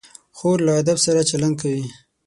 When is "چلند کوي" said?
1.29-1.85